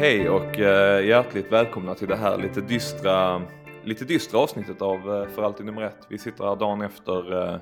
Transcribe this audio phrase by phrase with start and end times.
[0.00, 3.42] Hej och eh, hjärtligt välkomna till det här lite dystra,
[3.84, 6.06] lite dystra avsnittet av eh, För alltid nummer ett.
[6.08, 7.60] Vi sitter här dagen efter, eh,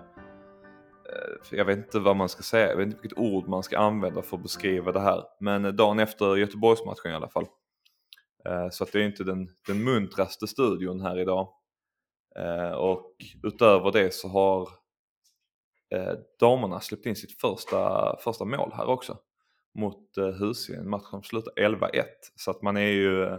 [1.51, 4.23] jag vet inte vad man ska säga, jag vet inte vilket ord man ska använda
[4.23, 5.25] för att beskriva det här.
[5.41, 7.47] Men dagen efter Göteborgsmatchen i alla fall.
[8.70, 11.48] Så att det är inte den, den muntraste studion här idag.
[12.77, 13.12] Och
[13.43, 14.69] utöver det så har
[16.41, 19.19] damerna släppt in sitt första, första mål här också
[19.75, 20.91] mot eh, Husien.
[20.91, 22.05] Matchen slutar 11-1.
[22.37, 23.23] Så att man är ju...
[23.23, 23.39] Eh,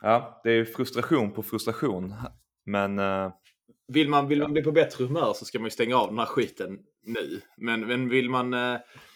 [0.00, 2.14] ja, det är frustration på frustration.
[2.66, 2.98] Men...
[2.98, 3.32] Eh,
[3.88, 6.18] vill man, vill man bli på bättre humör så ska man ju stänga av den
[6.18, 7.40] här skiten nu.
[7.56, 8.54] Men, men vill, man,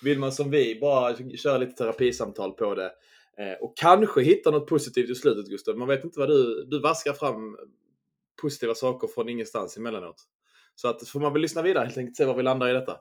[0.02, 2.92] vill man som vi bara köra lite terapisamtal på det
[3.60, 5.78] och kanske hitta något positivt i slutet Gustav.
[5.78, 6.64] Man vet inte vad du...
[6.64, 7.56] Du vaskar fram
[8.42, 10.24] positiva saker från ingenstans emellanåt.
[10.74, 12.96] Så att får man väl lyssna vidare helt enkelt se var vi landar i detta.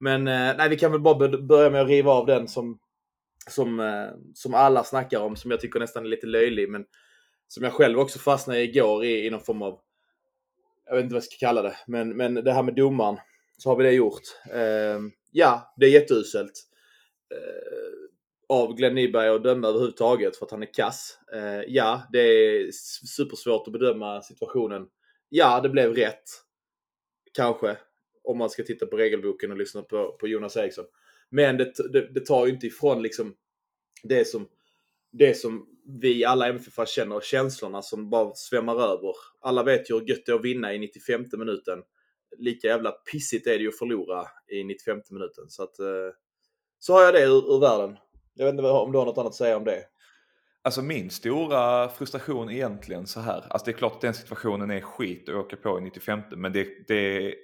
[0.00, 2.78] Men eh, nej, vi kan väl bara börja med att riva av den som,
[3.50, 6.84] som, eh, som alla snackar om, som jag tycker nästan är lite löjlig, men
[7.48, 9.80] som jag själv också fastnade i igår i, i någon form av,
[10.86, 13.16] jag vet inte vad jag ska kalla det, men, men det här med domaren,
[13.58, 14.22] så har vi det gjort.
[14.52, 15.00] Eh,
[15.32, 16.62] ja, det är jätteuselt
[17.34, 18.06] eh,
[18.48, 21.18] av Glenn Nyberg att döma överhuvudtaget för att han är kass.
[21.34, 22.70] Eh, ja, det är
[23.16, 24.86] supersvårt att bedöma situationen.
[25.28, 26.24] Ja, det blev rätt.
[27.32, 27.76] Kanske
[28.26, 30.84] om man ska titta på regelboken och lyssna på, på Jonas Eriksson.
[31.30, 33.34] Men det, det, det tar ju inte ifrån liksom
[34.02, 34.48] det som,
[35.12, 35.66] det som
[36.00, 39.12] vi alla MFF känner, känslorna som bara svämmar över.
[39.40, 41.82] Alla vet ju hur gött det är att vinna i 95 minuten.
[42.38, 45.44] Lika jävla pissigt är det ju att förlora i 95 minuten.
[45.48, 45.86] Så att eh,
[46.78, 47.96] så har jag det ur, ur världen.
[48.34, 49.84] Jag vet inte om du har något annat att säga om det?
[50.62, 53.44] Alltså min stora frustration egentligen så här.
[53.50, 56.52] Alltså det är klart att den situationen är skit att åka på i 95 men
[56.52, 57.34] det, det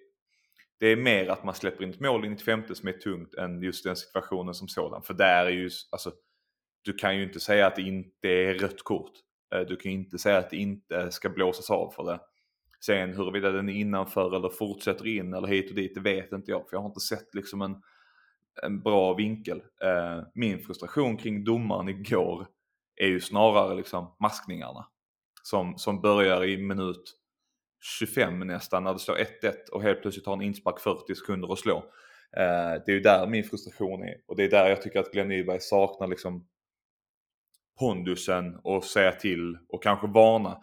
[0.83, 3.63] det är mer att man släpper in ett mål i 95 som är tungt än
[3.63, 5.03] just den situationen som sådan.
[5.03, 6.13] För där är ju, alltså,
[6.83, 9.13] du kan ju inte säga att det inte är rött kort.
[9.55, 12.21] Eh, du kan ju inte säga att det inte ska blåsas av för det.
[12.85, 16.51] Sen huruvida den är innanför eller fortsätter in eller hit och dit, det vet inte
[16.51, 16.69] jag.
[16.69, 17.83] För jag har inte sett liksom en,
[18.63, 19.63] en bra vinkel.
[19.83, 22.47] Eh, min frustration kring domaren igår
[22.97, 24.87] är ju snarare liksom maskningarna.
[25.43, 27.22] Som, som börjar i minut
[27.83, 31.59] 25 nästan när det står 1-1 och helt plötsligt har en inspark 40 sekunder att
[31.59, 31.77] slå.
[32.37, 35.13] Eh, det är ju där min frustration är och det är där jag tycker att
[35.13, 36.47] Glenn Nyberg saknar liksom
[37.79, 40.59] pondusen och säga till och kanske varna.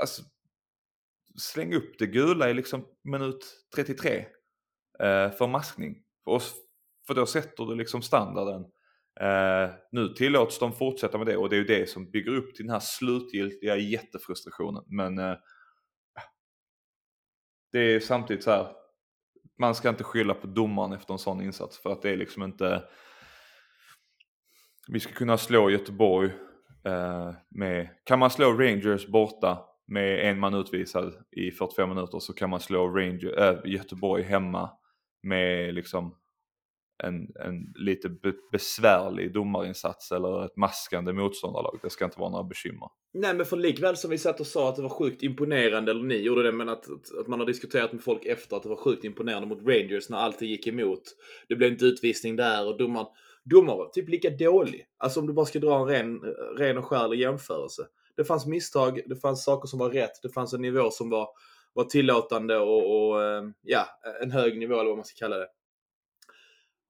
[0.00, 0.22] Alltså,
[1.36, 4.18] släng upp det gula i liksom minut 33
[4.98, 5.96] eh, för maskning.
[6.24, 6.42] För,
[7.06, 8.64] för då sätter du liksom standarden.
[9.20, 12.54] Eh, nu tillåts de fortsätta med det och det är ju det som bygger upp
[12.54, 14.84] till den här slutgiltiga jättefrustrationen.
[14.86, 15.36] Men eh,
[17.72, 18.66] det är samtidigt så här.
[19.58, 22.42] Man ska inte skylla på domaren efter en sån insats för att det är liksom
[22.42, 22.84] inte.
[24.88, 26.30] Vi ska kunna slå Göteborg
[26.84, 32.32] eh, med, kan man slå Rangers borta med en man utvisad i 45 minuter så
[32.32, 34.70] kan man slå Ranger, äh, Göteborg hemma
[35.22, 36.14] med liksom
[37.04, 37.14] en,
[37.46, 41.78] en lite be besvärlig domarinsats eller ett maskande motståndarlag.
[41.82, 42.88] Det ska inte vara några bekymmer.
[43.12, 46.02] Nej, men för likväl som vi satt och sa att det var sjukt imponerande, eller
[46.02, 46.86] ni gjorde det, men att,
[47.20, 50.18] att man har diskuterat med folk efter att det var sjukt imponerande mot Rangers när
[50.18, 51.02] allt gick emot.
[51.48, 53.06] Det blev inte utvisning där och domaren,
[53.44, 54.86] domaren var typ lika dålig.
[54.98, 56.20] Alltså om du bara ska dra en ren,
[56.58, 57.86] ren och skärlig jämförelse.
[58.16, 61.28] Det fanns misstag, det fanns saker som var rätt, det fanns en nivå som var,
[61.72, 63.86] var tillåtande och, och eh, ja,
[64.22, 65.46] en hög nivå eller vad man ska kalla det.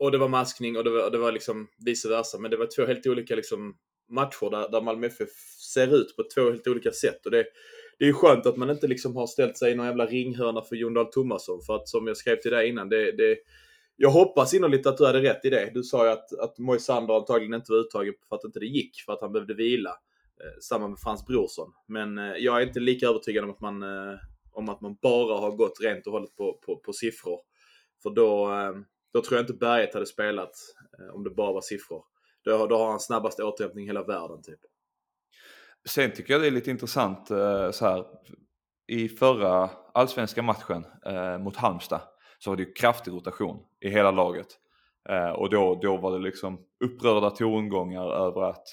[0.00, 2.38] Och det var maskning och det var, det var liksom vice versa.
[2.38, 3.76] Men det var två helt olika liksom
[4.08, 5.28] matcher där, där Malmö FF
[5.74, 7.26] ser ut på två helt olika sätt.
[7.26, 7.44] Och det,
[7.98, 10.62] det är ju skönt att man inte liksom har ställt sig i någon jävla ringhörna
[10.62, 11.60] för Jon Dahl Tomasson.
[11.66, 13.38] För att som jag skrev till dig innan, det, det,
[13.96, 15.70] jag hoppas innerligt att du hade rätt i det.
[15.74, 19.00] Du sa ju att, att Moisander antagligen inte var uttagen för att inte det gick,
[19.06, 19.90] för att han behövde vila.
[19.90, 21.72] Eh, samma med Frans Brorsson.
[21.86, 24.18] Men eh, jag är inte lika övertygad om att man, eh,
[24.52, 27.40] om att man bara har gått rent och hållet på, på, på siffror.
[28.02, 28.72] För då, eh,
[29.12, 30.52] då tror jag inte Berget hade spelat
[30.98, 32.04] eh, om det bara var siffror.
[32.44, 34.60] Då, då har han snabbast återhämtning i hela världen typ.
[35.88, 38.04] Sen tycker jag det är lite intressant eh, så här.
[38.86, 42.00] I förra allsvenska matchen eh, mot Halmstad
[42.38, 44.46] så var det ju kraftig rotation i hela laget.
[45.08, 48.64] Eh, och då, då var det liksom upprörda tongångar över att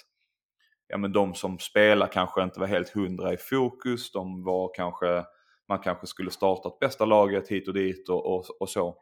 [0.88, 4.12] ja, men de som spelar kanske inte var helt hundra i fokus.
[4.12, 5.26] De var kanske,
[5.70, 8.98] man kanske skulle startat bästa laget hit och dit och, och, och så.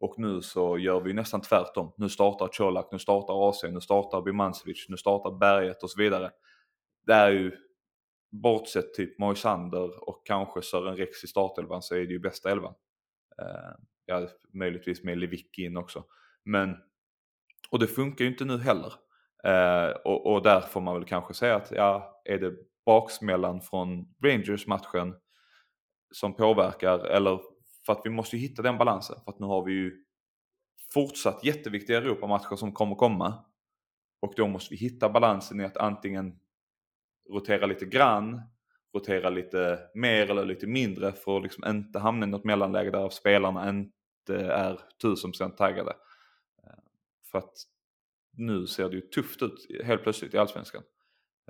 [0.00, 1.92] Och nu så gör vi nästan tvärtom.
[1.96, 6.30] Nu startar Colak, nu startar AC, nu startar Bimancevic, nu startar Berget och så vidare.
[7.06, 7.56] Det är ju,
[8.30, 12.74] bortsett typ Moisander och kanske Sören Rex i startelvan så är det ju bästa elvan.
[13.42, 16.04] Uh, ja, möjligtvis med Levicki in också.
[16.44, 16.76] Men,
[17.70, 18.92] och det funkar ju inte nu heller.
[19.44, 22.54] Eh, och, och där får man väl kanske säga att ja, är det
[22.86, 25.14] baksmällan från Rangers-matchen
[26.10, 27.40] som påverkar eller
[27.86, 30.04] för att vi måste hitta den balansen för att nu har vi ju
[30.92, 33.44] fortsatt jätteviktiga Europamatcher som kommer komma.
[34.20, 36.38] Och då måste vi hitta balansen i att antingen
[37.30, 38.42] rotera lite grann,
[38.94, 43.08] rotera lite mer eller lite mindre för att liksom inte hamna i något mellanläge där
[43.08, 45.90] spelarna inte är 1000% taggade.
[46.64, 46.78] Eh,
[47.30, 47.54] för att
[48.36, 50.82] nu ser det ju tufft ut helt plötsligt i Allsvenskan.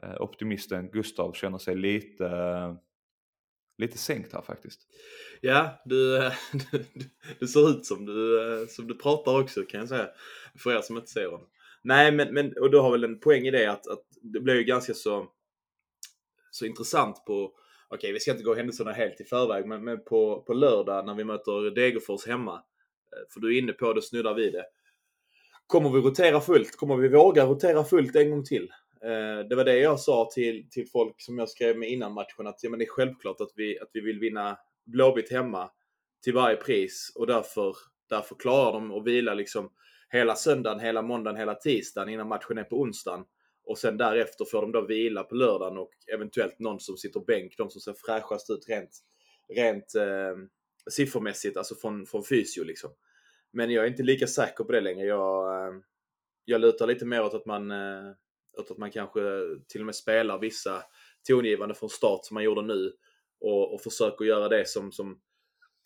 [0.03, 2.75] Eh, optimisten Gustav känner sig lite, eh,
[3.79, 4.81] lite sänkt här faktiskt.
[5.41, 6.85] Ja, du, du,
[7.39, 10.09] du ser ut som du, eh, som du pratar också kan jag säga.
[10.59, 11.47] För er som inte ser honom.
[11.83, 14.55] Nej, men, men och du har väl en poäng i det att, att det blir
[14.55, 15.31] ju ganska så,
[16.51, 17.53] så intressant på
[17.89, 21.07] Okej, okay, vi ska inte gå händelserna helt i förväg, men, men på, på lördag
[21.07, 22.55] när vi möter Degerfors hemma.
[22.55, 24.65] Eh, för du är inne på det, snuddar vid det.
[25.67, 26.77] Kommer vi rotera fullt?
[26.77, 28.73] Kommer vi våga rotera fullt en gång till?
[29.03, 32.47] Eh, det var det jag sa till, till folk som jag skrev med innan matchen
[32.47, 35.71] att ja, men det är självklart att vi, att vi vill vinna Blåvitt hemma
[36.23, 37.77] till varje pris och därför,
[38.09, 39.71] därför klarar de att vila liksom
[40.09, 43.25] hela söndagen, hela måndagen, hela tisdagen innan matchen är på onsdagen.
[43.65, 47.55] Och sen därefter får de då vila på lördagen och eventuellt någon som sitter bänk,
[47.57, 48.91] de som ser fräschast ut rent,
[49.49, 50.37] rent eh,
[50.91, 52.91] siffermässigt, alltså från, från fysio liksom.
[53.53, 55.07] Men jag är inte lika säker på det längre.
[55.07, 55.75] Jag, eh,
[56.45, 58.13] jag lutar lite mer åt att man, eh,
[58.59, 59.21] utan att man kanske
[59.69, 60.83] till och med spelar vissa
[61.29, 62.93] tongivande från start som man gjorde nu
[63.41, 65.21] och, och försöker göra det som, som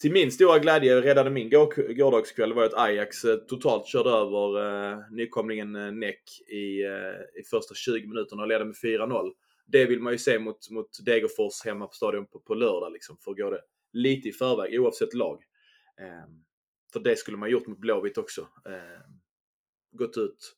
[0.00, 1.50] till min stora glädje räddade min
[1.96, 7.42] gårdagskväll var att Ajax eh, totalt körde över eh, nykomlingen eh, Neck i, eh, i
[7.50, 9.32] första 20 minuterna och ledde med 4-0.
[9.66, 13.16] Det vill man ju se mot, mot Degerfors hemma på stadion på, på lördag liksom,
[13.18, 13.60] för att gå det
[13.92, 15.42] lite i förväg oavsett lag.
[16.00, 16.30] Eh,
[16.92, 18.40] för det skulle man gjort mot Blåvitt också.
[18.40, 19.00] Eh,
[19.92, 20.56] gått ut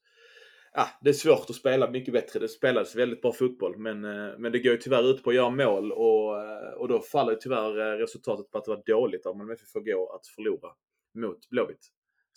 [0.75, 2.41] ja, det är svårt att spela mycket bättre.
[2.41, 5.37] Det spelades väldigt bra fotboll men, eh, men det går ju tyvärr ut på att
[5.37, 9.27] göra mål och, eh, och då faller tyvärr eh, resultatet på att det var dåligt
[9.27, 10.69] av Malmö FF gå att förlora
[11.15, 11.89] mot Blåvitt.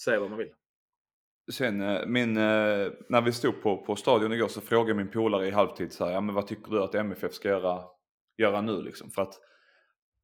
[0.04, 0.54] Säga vad man vill.
[1.52, 1.78] Sen
[2.12, 6.06] min, när vi stod på, på stadion igår så frågade min polare i halvtid så
[6.06, 7.84] här, ja men vad tycker du att MFF ska göra,
[8.38, 9.12] göra nu liksom?
[9.12, 9.40] För att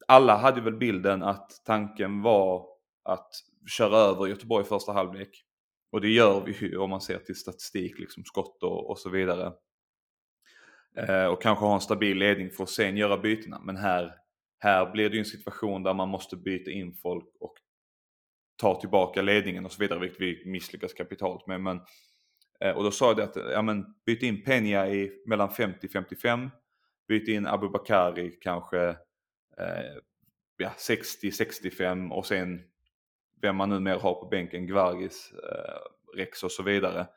[0.08, 2.66] alla hade väl bilden att tanken var
[3.04, 3.30] att
[3.78, 5.46] köra över Göteborg i första halvlek
[5.92, 9.10] och det gör vi ju om man ser till statistik, liksom skott och, och så
[9.10, 9.54] vidare.
[10.98, 13.60] Eh, och kanske ha en stabil ledning för att sen göra bytena.
[13.60, 14.16] Men här,
[14.60, 17.54] här blir det ju en situation där man måste byta in folk och
[18.62, 21.62] ta tillbaka ledningen och så vidare, vilket vi misslyckas kapitalt med.
[21.62, 21.82] Men,
[22.60, 26.50] eh, och då sa jag det att ja, men, byt in Peña i mellan 50-55,
[27.08, 28.90] byt in Abubakari kanske
[29.58, 29.96] eh,
[30.58, 32.71] ja, 60-65 och sen
[33.42, 37.08] vem man numera har på bänken, Gvargis, eh, Rex och så vidare.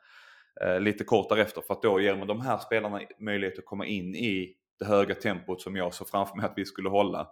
[0.61, 3.85] Eh, lite kort därefter för att då ger man de här spelarna möjlighet att komma
[3.85, 7.27] in i det höga tempot som jag såg framför mig att vi skulle hålla.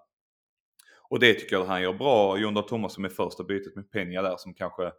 [1.09, 2.37] Och det tycker jag han gör bra.
[2.37, 4.91] Jon Dahl Tomasson med första bytet med Peña där som kanske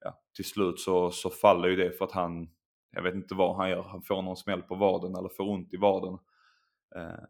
[0.00, 2.50] ja, till slut så, så faller ju det för att han,
[2.90, 5.74] jag vet inte vad han gör, han får någon smäll på vaden eller får ont
[5.74, 6.18] i vaden.
[6.96, 7.24] Eh,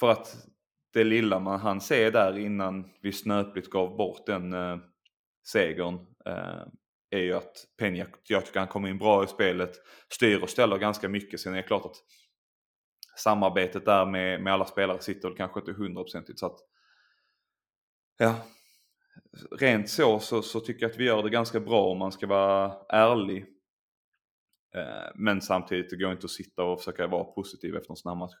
[0.00, 0.46] för att
[0.92, 4.78] det lilla man hann se där innan vi snöpligt gav bort den eh,
[5.46, 5.94] segern
[6.26, 6.62] eh,
[7.10, 9.72] är ju att Peña, jag tycker han kommer in bra i spelet,
[10.08, 11.40] styr och ställer ganska mycket.
[11.40, 11.96] Sen är det klart att
[13.16, 16.58] samarbetet där med, med alla spelare sitter väl kanske inte hundraprocentigt så att
[18.18, 18.34] ja,
[19.58, 22.26] rent så, så, så tycker jag att vi gör det ganska bra om man ska
[22.26, 23.46] vara ärlig.
[24.74, 28.10] Eh, men samtidigt, det går inte att sitta och försöka vara positiv efter en sån
[28.10, 28.34] här match.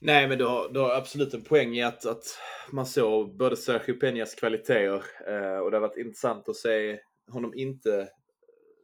[0.00, 2.24] Nej, men du har, du har absolut en poäng i att, att
[2.70, 7.54] man såg både Sergio Peñas kvaliteter eh, och det har varit intressant att se honom
[7.54, 8.08] inte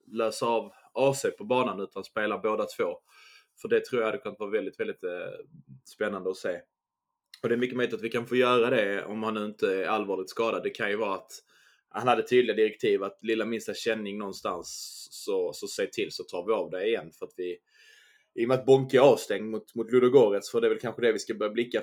[0.06, 2.98] lösa av AC på banan utan spela båda två.
[3.62, 5.44] För det tror jag hade kunnat vara väldigt, väldigt eh,
[5.84, 6.60] spännande att se.
[7.42, 9.74] Och det är mycket möjligt att vi kan få göra det om han nu inte
[9.74, 10.62] är allvarligt skadad.
[10.62, 11.32] Det kan ju vara att
[11.88, 14.68] han hade tydliga direktiv att lilla minsta känning någonstans
[15.10, 17.58] så, så säg till så tar vi av det igen för att vi
[18.34, 21.02] i och med att Bonke är avstängd mot, mot Ludogorets, för det är väl kanske
[21.02, 21.82] det vi ska börja blicka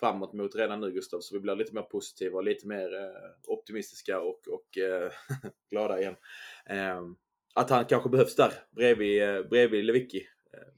[0.00, 3.30] framåt mot redan nu Gustav, så vi blir lite mer positiva och lite mer eh,
[3.46, 5.10] optimistiska och, och eh,
[5.70, 6.14] glada igen.
[6.66, 7.02] Eh,
[7.54, 10.26] att han kanske behövs där bredvid, eh, bredvid Lewicki.
[10.52, 10.72] Eh,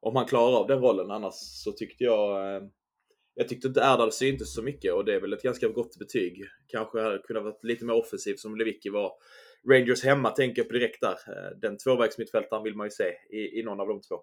[0.00, 2.62] om han klarar av den rollen, annars så tyckte jag eh,
[3.34, 6.44] jag tyckte inte Erdal syntes så mycket och det är väl ett ganska gott betyg.
[6.66, 9.12] Kanske hade kunnat varit lite mer offensiv som Lewicki var.
[9.68, 11.18] Rangers hemma tänker jag på direkt där.
[11.28, 14.14] Eh, den tvåvägsmittfältaren vill man ju se i, i någon av de två.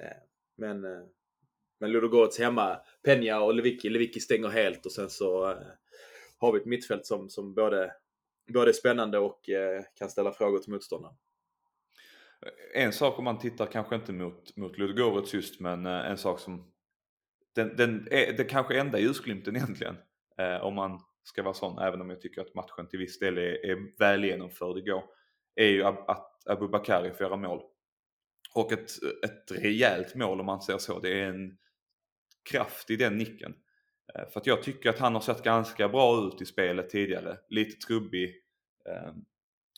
[0.00, 0.16] Eh,
[0.56, 1.02] men, eh,
[1.80, 3.88] men Ludogorets hemma, Peña och Lewicki.
[3.88, 5.58] Lewicki stänger helt och sen så
[6.38, 7.92] har vi ett mittfält som, som både,
[8.52, 9.40] både är spännande och
[9.94, 11.16] kan ställa frågor till motståndaren.
[12.74, 16.74] en sak om man tittar kanske inte mot, mot Ludogorets just men en sak som
[17.54, 19.96] den, den är det kanske enda ljusglimten egentligen
[20.38, 23.38] eh, om man ska vara sån även om jag tycker att matchen till viss del
[23.38, 25.04] är, är väl genomförd igår
[25.54, 27.62] är ju att Abu Bakari får göra mål.
[28.54, 28.90] Och ett,
[29.24, 30.98] ett rejält mål om man säger så.
[30.98, 31.58] Det är en
[32.50, 33.54] kraft i den nicken.
[34.14, 37.36] Eh, för att jag tycker att han har sett ganska bra ut i spelet tidigare.
[37.48, 38.34] Lite trubbig.
[38.88, 39.12] Eh,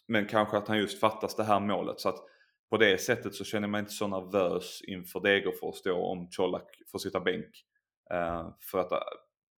[0.09, 2.01] men kanske att han just fattas det här målet.
[2.01, 2.25] Så att
[2.71, 6.99] på det sättet så känner man inte så nervös inför Degerfors då om Colak får
[6.99, 7.65] sitta bänk.
[8.11, 8.93] Eh, för att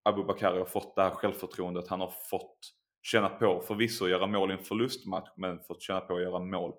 [0.09, 1.87] Abu Bakari har fått det här självförtroendet.
[1.87, 2.57] Han har fått
[3.01, 6.73] känna på, förvisso göra mål i en förlustmatch, men fått känna på att göra mål.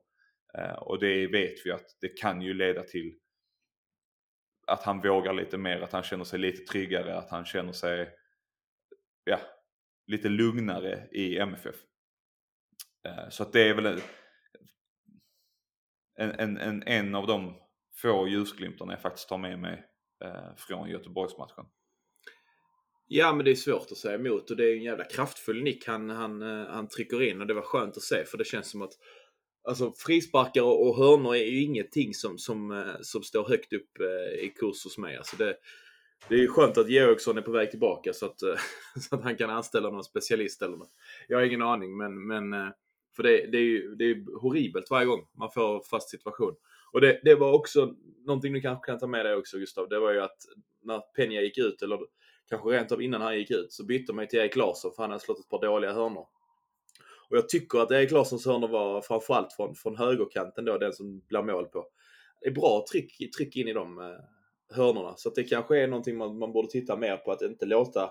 [0.59, 3.19] Eh, och det vet vi att det kan ju leda till
[4.67, 8.11] att han vågar lite mer, att han känner sig lite tryggare, att han känner sig
[9.25, 9.39] ja,
[10.07, 11.77] lite lugnare i MFF.
[13.05, 14.01] Eh, så att det är väl
[16.19, 17.61] en, en, en, en av de
[17.97, 19.85] få ljusglimtarna jag faktiskt tar med mig
[20.25, 21.67] eh, från Göteborgsmatchen.
[23.13, 25.87] Ja, men det är svårt att säga emot och det är en jävla kraftfull nick
[25.87, 28.71] han, han, eh, han trycker in och det var skönt att se för det känns
[28.71, 28.93] som att
[29.69, 34.45] Alltså frisparkar och hörnor är ju ingenting som, som, eh, som står högt upp eh,
[34.45, 35.17] i kurs hos mig.
[35.17, 35.57] Alltså det,
[36.29, 38.41] det är ju skönt att Georgsson är på väg tillbaka så att,
[39.09, 40.93] så att han kan anställa någon specialist eller något.
[41.29, 42.73] Jag har ingen aning men, men
[43.17, 46.55] för det, det är ju det är horribelt varje gång man får fast situation.
[46.93, 47.95] Och det, det var också
[48.27, 49.89] någonting du kanske kan ta med dig också Gustav.
[49.89, 50.39] Det var ju att
[50.83, 51.99] när Penja gick ut, eller
[52.51, 55.11] kanske rent av innan han gick ut, så bytte man till Erik Larsson för han
[55.11, 56.27] hade slått ett par dåliga hörnor.
[57.31, 61.23] Och jag tycker att Erik Larssons hörnor var framförallt från, från högerkanten då, den som
[61.29, 61.87] blir mål på.
[62.41, 65.15] Det är bra tryck, trick in i de eh, hörnorna.
[65.17, 68.11] Så att det kanske är någonting man, man borde titta mer på, att inte låta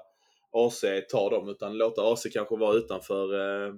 [0.51, 3.73] AC ta dem, utan låta AC kanske vara utanför eh,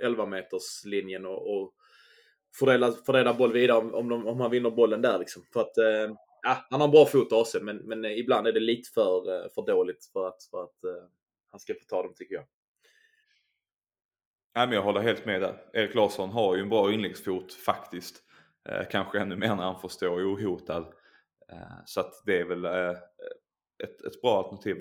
[0.00, 1.72] 11 meters linjen och, och
[2.58, 5.42] fördela, fördela boll vidare om, om, de, om han vinner bollen där liksom.
[5.52, 8.60] För att eh, ja, han har en bra fot AC, men, men ibland är det
[8.60, 11.08] lite för, eh, för dåligt för att, för att uh,
[11.50, 12.44] han ska få ta dem tycker jag.
[14.54, 15.62] Nej, men jag håller helt med där.
[15.72, 18.22] Erik Larsson har ju en bra inläggsfot faktiskt.
[18.68, 20.82] Eh, kanske ännu mer när han får stå ohotad.
[21.52, 22.90] Eh, så att det är väl eh,
[23.84, 24.76] ett, ett bra alternativ.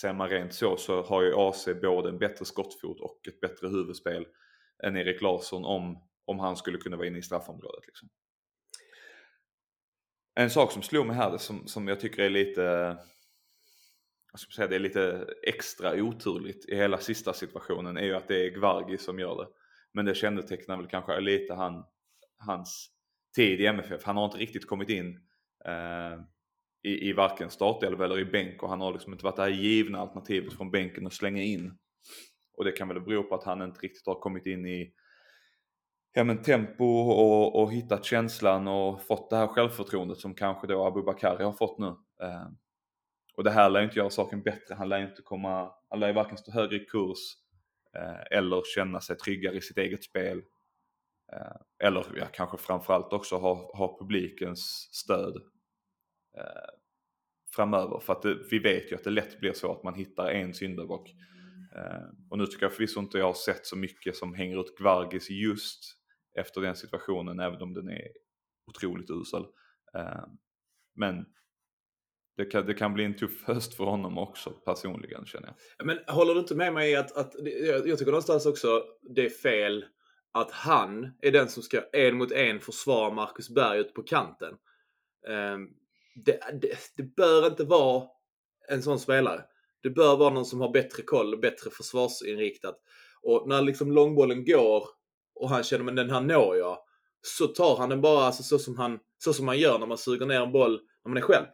[0.00, 3.68] Ser man rent så så har ju AC både en bättre skottfot och ett bättre
[3.68, 4.26] huvudspel
[4.82, 7.86] än Erik Larsson om, om han skulle kunna vara inne i straffområdet.
[7.86, 8.08] Liksom.
[10.34, 12.96] En sak som slog mig här som, som jag tycker är lite
[14.32, 18.28] jag ska säga, det är lite extra oturligt i hela sista situationen är ju att
[18.28, 19.48] det är Gvargi som gör det.
[19.92, 21.84] Men det kännetecknar väl kanske lite han,
[22.38, 22.90] hans
[23.36, 24.04] tid i MFF.
[24.04, 25.20] Han har inte riktigt kommit in
[25.64, 26.20] eh,
[26.82, 29.48] i, i varken startelva eller i bänk och han har liksom inte varit det här
[29.48, 31.78] givna alternativet från bänken att slänga in.
[32.56, 34.92] Och det kan väl bero på att han inte riktigt har kommit in i
[36.12, 40.86] ja, men tempo och, och hittat känslan och fått det här självförtroendet som kanske då
[40.86, 41.96] Abubakari har fått nu.
[42.22, 42.46] Eh,
[43.36, 44.74] och det här lär ju inte göra saken bättre.
[44.74, 47.18] Han lär inte komma, han lär varken stå högre i kurs
[47.96, 50.42] eh, eller känna sig tryggare i sitt eget spel.
[51.32, 55.36] Eh, eller ja, kanske framförallt också ha, ha publikens stöd
[56.38, 56.70] eh,
[57.54, 58.00] framöver.
[58.00, 60.54] För att det, vi vet ju att det lätt blir så att man hittar en
[60.54, 61.14] syndabock.
[61.76, 64.78] Eh, och nu tycker jag förvisso inte jag har sett så mycket som hänger ut
[64.78, 66.01] Gvargis just
[66.34, 68.08] efter den situationen, även om den är
[68.66, 69.42] otroligt usel.
[69.94, 70.24] Eh,
[70.94, 71.24] men
[72.36, 75.86] det kan, det kan bli en tuff höst för honom också personligen känner jag.
[75.86, 77.34] Men håller du inte med mig att, att
[77.84, 78.84] jag tycker någonstans också
[79.14, 79.84] det är fel
[80.32, 84.54] att han är den som ska en mot en försvara Marcus Berg ut på kanten.
[85.28, 85.58] Eh,
[86.24, 88.08] det, det, det, bör inte vara
[88.68, 89.44] en sån spelare.
[89.82, 92.76] Det bör vara någon som har bättre koll och bättre försvarsinriktat.
[93.22, 94.88] Och när liksom långbollen går
[95.34, 96.78] och han känner men den här når jag.
[97.22, 99.98] Så tar han den bara alltså, så, som han, så som man gör när man
[99.98, 101.46] suger ner en boll när man är själv.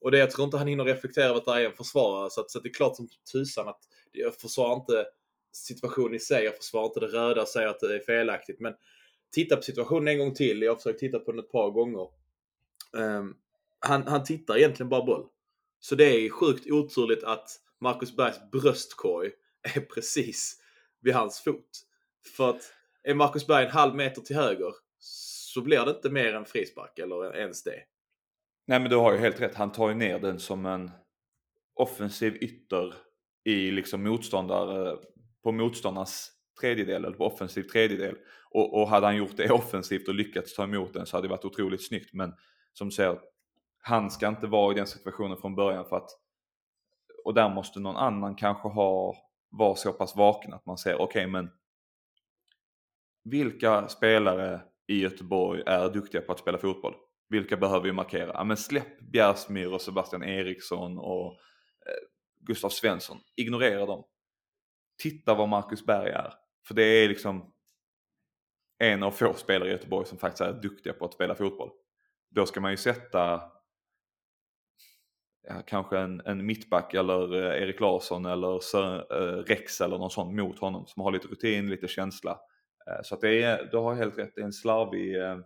[0.00, 2.30] Och det, jag tror inte han hinner reflektera över att det är en försvarare.
[2.30, 3.80] Så, att, så att det är klart som tusan att
[4.12, 5.06] jag försvarar inte
[5.52, 6.44] situationen i sig.
[6.44, 8.60] Jag försvarar inte det röda och säger att det är felaktigt.
[8.60, 8.74] Men
[9.32, 10.62] titta på situationen en gång till.
[10.62, 12.08] Jag har försökt titta på den ett par gånger.
[12.92, 13.36] Um,
[13.78, 15.26] han, han tittar egentligen bara boll.
[15.80, 17.50] Så det är sjukt oturligt att
[17.80, 19.30] Marcus Bergs bröstkorg
[19.76, 20.60] är precis
[21.00, 21.70] vid hans fot.
[22.36, 22.62] För att
[23.04, 26.98] är Marcus Berg en halv meter till höger så blir det inte mer än frispark
[26.98, 27.82] eller ens det.
[28.66, 29.54] Nej men du har ju helt rätt.
[29.54, 30.90] Han tar ju ner den som en
[31.74, 32.94] offensiv ytter
[33.44, 34.96] i liksom motståndare,
[35.42, 36.30] på motståndarnas
[36.60, 38.16] tredjedel eller på offensiv tredjedel.
[38.50, 41.30] Och, och hade han gjort det offensivt och lyckats ta emot den så hade det
[41.30, 42.12] varit otroligt snyggt.
[42.12, 42.34] Men
[42.72, 43.18] som du säger,
[43.78, 46.10] han ska inte vara i den situationen från början för att
[47.24, 49.16] och där måste någon annan kanske ha
[49.50, 51.50] vara så pass vaken att man säger okej okay, men
[53.24, 56.94] vilka spelare i Göteborg är duktiga på att spela fotboll.
[57.28, 58.30] Vilka behöver vi markera?
[58.34, 61.32] Ja, men släpp Bjärsmyr och Sebastian Eriksson och
[61.86, 62.08] eh,
[62.40, 63.18] Gustav Svensson.
[63.36, 64.04] Ignorera dem.
[65.02, 66.34] Titta vad Marcus Berg är.
[66.66, 67.52] För det är liksom
[68.78, 71.70] en av få spelare i Göteborg som faktiskt är duktiga på att spela fotboll.
[72.30, 73.42] Då ska man ju sätta
[75.48, 80.10] ja, kanske en, en mittback eller eh, Erik Larsson eller Sör, eh, Rex eller någon
[80.10, 82.38] sån mot honom som har lite rutin, lite känsla.
[82.90, 85.38] Eh, så att det är, du har helt rätt, det är en slarvig, eh,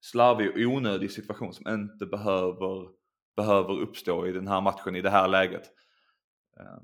[0.00, 2.88] slarvig och onödig situation som inte behöver,
[3.36, 5.70] behöver uppstå i den här matchen i det här läget.
[6.56, 6.78] Eh,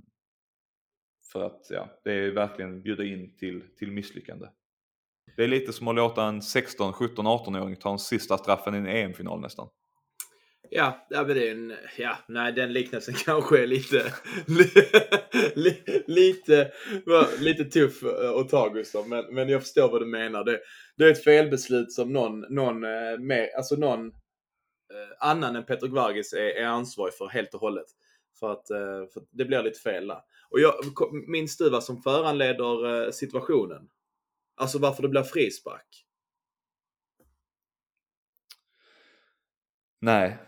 [1.33, 4.47] för att ja, det är verkligen bjuda in till, till misslyckande.
[5.37, 8.79] Det är lite som att låta en 16, 17, 18-åring ta en sista straffen i
[8.79, 9.69] en EM-final nästan.
[10.79, 14.13] Ja, ja, men det är en, ja, nej, den liknelsen kanske är lite,
[15.55, 16.73] li, lite,
[17.39, 20.45] lite tuff eh, att ta Gustav, men, men jag förstår vad du menar.
[20.45, 20.61] Det,
[20.97, 24.13] det är ett felbeslut som någon, någon, eh, mer, alltså någon eh,
[25.29, 27.87] annan än Peter Gvargis är, är ansvarig för helt och hållet.
[28.41, 28.67] För att,
[29.13, 30.21] för det blir lite fel där.
[30.51, 30.75] Och jag,
[31.29, 33.89] minns du vad som föranleder situationen?
[34.57, 36.05] Alltså varför det blir frispark?
[40.01, 40.39] Nej,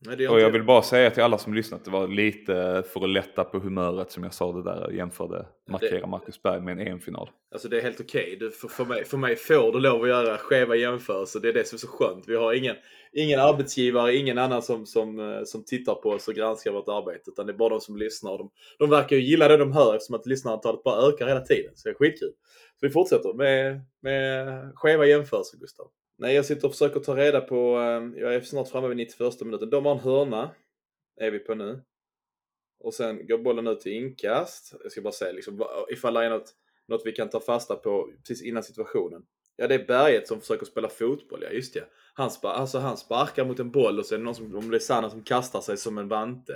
[0.00, 3.10] Nej, och jag vill bara säga till alla som lyssnat, det var lite för att
[3.10, 6.86] lätta på humöret som jag sa det där, jämförde markera det, Marcus Berg med en
[6.86, 7.30] EM-final.
[7.52, 8.36] Alltså det är helt okej.
[8.36, 8.50] Okay.
[8.50, 11.40] För, för, mig, för mig får du lov att göra skeva jämförelser.
[11.40, 12.24] Det är det som är så skönt.
[12.28, 12.76] Vi har ingen,
[13.12, 17.30] ingen arbetsgivare, ingen annan som, som, eh, som tittar på oss och granskar vårt arbete.
[17.30, 18.38] Utan det är bara de som lyssnar.
[18.38, 21.72] De, de verkar ju gilla det de hör eftersom att lyssnarantalet bara ökar hela tiden.
[21.74, 22.32] Så det är skitkul.
[22.80, 25.86] Så vi fortsätter med, med skeva jämförelser, Gustav.
[26.18, 29.44] Nej, jag sitter och försöker ta reda på, ehm, jag är snart framme vid 91
[29.44, 29.70] minuten.
[29.70, 30.50] De har en hörna,
[31.20, 31.82] är vi på nu.
[32.80, 34.74] Och sen går bollen ut till inkast.
[34.82, 36.54] Jag ska bara se liksom, ifall det är något,
[36.88, 39.22] något vi kan ta fasta på precis innan situationen.
[39.56, 41.84] Ja, det är Berget som försöker spela fotboll, ja just det.
[42.14, 44.70] Han, spa, alltså, han sparkar mot en boll och så är det någon som, om
[44.70, 46.54] det är Sanna som kastar sig som en vante.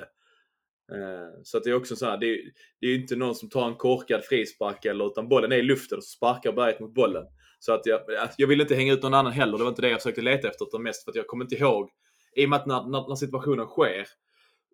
[0.92, 2.38] Eh, så att det är också så här, det är,
[2.80, 5.98] det är inte någon som tar en korkad frispark eller utan bollen är i luften
[5.98, 7.24] och så sparkar Berget mot bollen.
[7.62, 9.59] Så att jag, alltså, jag ville inte hänga ut någon annan heller.
[9.59, 10.64] Det var inte det jag försökte leta efter.
[10.64, 11.90] Utan mest för att jag kommer inte ihåg.
[12.37, 14.07] I och med att när, när, när situationen sker.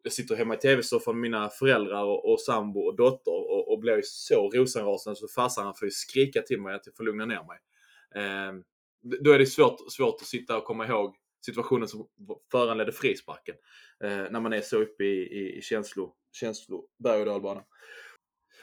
[0.03, 3.79] Jag sitter hemma i tv-soffan med mina föräldrar och, och sambo och dotter och, och
[3.79, 7.42] blir så rosenrasande så farsan får ju skrika till mig att jag får lugna ner
[7.46, 7.59] mig.
[8.14, 8.53] Eh,
[9.20, 12.07] då är det svårt, svårt att sitta och komma ihåg situationen som
[12.51, 13.55] föranledde frisparken.
[14.05, 17.62] Eh, när man är så uppe i, i, i känslo, känslo berg och dalbana.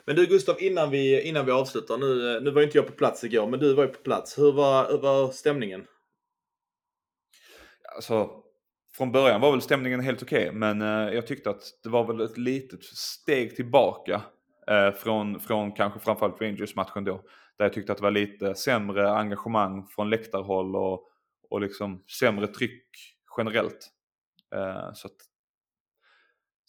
[0.05, 1.97] Men du Gustav, innan vi, innan vi avslutar.
[1.97, 4.37] Nu, nu var inte jag på plats igår, men du var ju på plats.
[4.37, 5.87] Hur var, hur var stämningen?
[7.95, 8.29] Alltså,
[8.97, 12.07] från början var väl stämningen helt okej, okay, men eh, jag tyckte att det var
[12.07, 14.21] väl ett litet steg tillbaka
[14.67, 17.21] eh, från, från kanske framförallt Rangers-matchen då.
[17.57, 21.09] Där jag tyckte att det var lite sämre engagemang från läktarhåll och,
[21.49, 22.87] och liksom sämre tryck
[23.37, 23.89] generellt.
[24.55, 25.15] Eh, så att,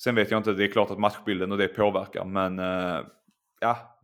[0.03, 3.01] sen vet jag inte, det är klart att matchbilden och det påverkar, men eh,
[3.67, 3.99] ja,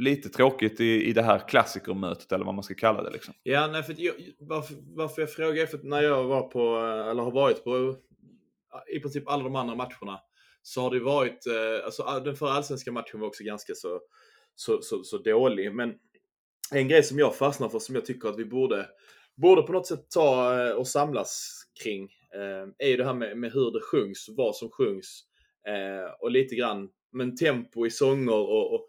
[0.00, 3.10] lite tråkigt i, i det här klassikermötet eller vad man ska kalla det.
[3.10, 3.34] Liksom.
[3.42, 6.76] Ja, nej, för jag, varför, varför jag frågar är för att när jag var på,
[7.10, 7.96] eller har varit på
[8.96, 10.20] i princip alla de andra matcherna
[10.62, 14.00] så har det varit, eh, alltså den förra allsvenska matchen var också ganska så,
[14.54, 15.74] så, så, så dålig.
[15.74, 15.94] Men
[16.70, 18.88] en grej som jag fastnar för som jag tycker att vi borde,
[19.36, 23.38] borde på något sätt ta eh, och samlas kring eh, är ju det här med,
[23.38, 25.22] med hur det sjungs, vad som sjungs
[26.20, 28.88] och lite grann men tempo i sånger och, och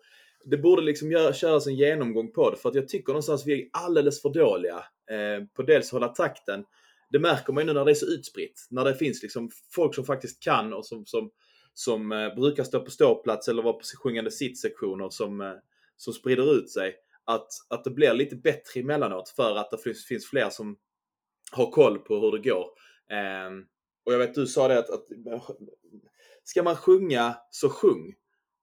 [0.49, 3.61] det borde liksom gör, köras en genomgång på det för att jag tycker någonstans vi
[3.61, 4.75] är alldeles för dåliga
[5.11, 6.65] eh, på dels hålla takten.
[7.11, 8.67] Det märker man ju nu när det är så utspritt.
[8.69, 11.31] När det finns liksom folk som faktiskt kan och som, som,
[11.73, 15.53] som eh, brukar stå på ståplats eller vara på sjungande sittsektioner som, eh,
[15.97, 16.95] som sprider ut sig.
[17.25, 20.77] Att, att det blir lite bättre emellanåt för att det finns, finns fler som
[21.51, 22.65] har koll på hur det går.
[23.11, 23.51] Eh,
[24.05, 25.05] och jag vet du sa det att, att
[26.43, 28.13] ska man sjunga så sjung.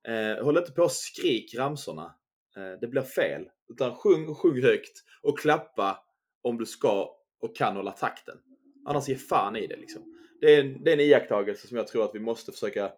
[0.09, 2.15] Eh, håll inte på och skrik ramsorna.
[2.57, 3.49] Eh, det blir fel.
[3.69, 6.05] Utan sjung och sjung högt och klappa
[6.43, 8.39] om du ska och kan hålla takten.
[8.87, 10.15] Annars ge fan i det liksom.
[10.41, 12.93] Det är, det är en iakttagelse som jag tror att vi måste försöka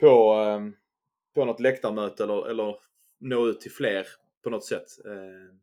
[0.00, 0.60] på, eh,
[1.34, 2.76] på något läktarmöte eller, eller
[3.20, 4.06] nå ut till fler
[4.42, 4.86] på något sätt.
[5.04, 5.56] Eh,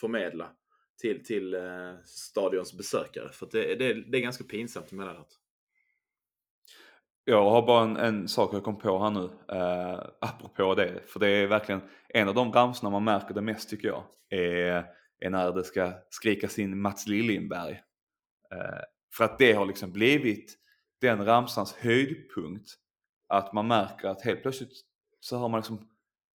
[0.00, 0.50] förmedla
[1.00, 3.28] till, till eh, stadions besökare.
[3.32, 5.38] För det, det, det är ganska pinsamt emellanåt.
[7.24, 11.00] Jag har bara en, en sak jag kom på här nu, eh, apropå det.
[11.06, 14.02] För det är verkligen en av de ramsorna man märker det mest tycker jag.
[14.28, 14.86] Är,
[15.20, 17.72] är när det ska skrikas in Mats Liljenberg.
[18.52, 18.80] Eh,
[19.16, 20.58] för att det har liksom blivit
[21.00, 22.70] den ramsans höjdpunkt.
[23.28, 24.72] Att man märker att helt plötsligt
[25.20, 25.88] så har man liksom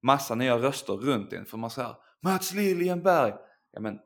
[0.03, 1.45] massa nya röster runt en.
[1.45, 3.33] För man säger Mats Liljenberg!
[3.71, 3.99] ja men,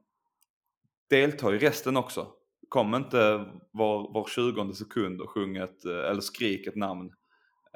[1.10, 2.28] delta i resten också.
[2.72, 7.12] Kom inte var, var 20 sekund och sjung ett, eh, eller skrik ett namn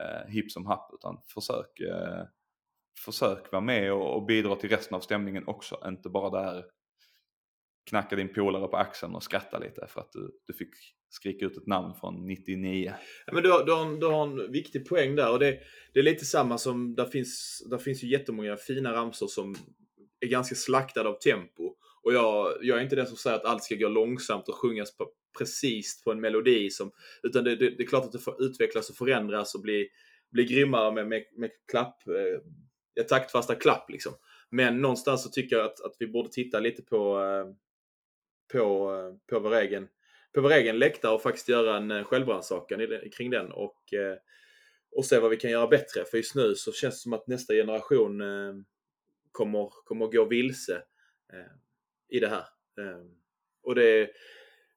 [0.02, 2.24] eh, hipp som happ, utan försök, eh,
[3.06, 6.66] försök vara med och, och bidra till resten av stämningen också, inte bara där
[7.90, 10.70] knacka din polare på axeln och skratta lite för att du, du fick
[11.10, 12.94] skrika ut ett namn från 99.
[13.26, 15.60] Ja, men du, har, du, har, du har en viktig poäng där och det,
[15.94, 19.56] det är lite samma som, där finns, där finns ju jättemånga fina ramsor som
[20.20, 21.76] är ganska slaktade av tempo.
[22.06, 24.98] Och jag, jag är inte den som säger att allt ska gå långsamt och sjungas
[24.98, 26.70] på, precis på en melodi.
[26.70, 26.92] Som,
[27.24, 29.90] utan det, det, det är klart att det får utvecklas och förändras och bli,
[30.32, 34.14] bli grymmare med, med, med klapp, eh, taktfasta klapp liksom.
[34.50, 37.56] Men någonstans så tycker jag att, att vi borde titta lite på, eh,
[38.54, 39.88] på, eh, på vår egen
[40.34, 42.80] på vår egen läktare och faktiskt göra en eh, självrannsakan
[43.18, 44.18] kring den och, eh,
[44.92, 46.06] och se vad vi kan göra bättre.
[46.06, 48.54] För just nu så känns det som att nästa generation eh,
[49.32, 50.76] kommer, kommer gå vilse
[51.34, 51.65] eh,
[52.10, 52.46] i det här.
[52.80, 53.12] Ehm,
[53.64, 54.10] och det,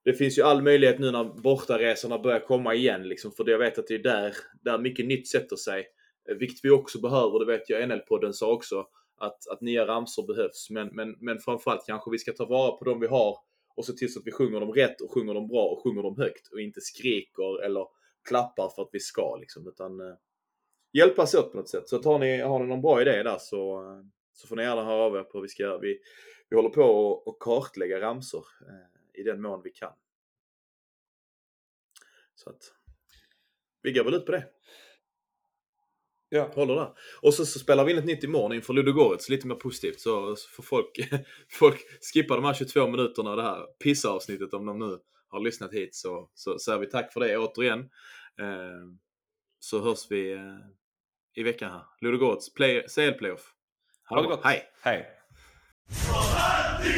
[0.03, 3.79] det finns ju all möjlighet nu när bortaresorna börjar komma igen, liksom, för jag vet
[3.79, 5.87] att det är där, där mycket nytt sätter sig.
[6.29, 8.85] Eh, vilket vi också behöver, det vet jag NL-podden sa också,
[9.17, 10.69] att, att nya ramsor behövs.
[10.69, 13.37] Men, men, men framförallt kanske vi ska ta vara på de vi har
[13.75, 16.03] och se till så att vi sjunger dem rätt och sjunger dem bra och sjunger
[16.03, 17.87] dem högt och inte skriker eller
[18.27, 19.67] klappar för att vi ska liksom.
[19.67, 20.15] Utan eh,
[20.93, 21.89] hjälpas åt på något sätt.
[21.89, 24.63] Så tar har ni, har ni någon bra idé där så, eh, så får ni
[24.63, 25.79] gärna höra av er på hur vi ska göra.
[25.79, 25.99] Vi,
[26.49, 29.93] vi håller på att kartlägga ramsor eh, i den mån vi kan.
[32.35, 32.73] Så att
[33.81, 34.47] vi går väl ut på det.
[36.29, 36.51] Ja.
[36.53, 36.93] Håller där.
[37.21, 39.99] Och så, så, spelar vi in ett nytt imorgon inför Ludogorets, lite mer positivt.
[39.99, 41.09] Så, så får folk,
[41.51, 41.79] folk
[42.13, 45.95] skippa de här 22 minuterna, det här pissavsnittet om de nu har lyssnat hit.
[45.95, 47.79] Så, så säger vi tack för det återigen.
[48.39, 48.85] Eh,
[49.59, 50.57] så hörs vi eh,
[51.33, 51.83] i veckan här.
[52.01, 52.49] Ludogorets
[52.95, 53.53] CL-playoff.
[54.09, 54.43] Ha det gott.
[54.43, 54.63] Hej!
[54.81, 55.18] Hej!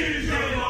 [0.02, 0.61] Jesus!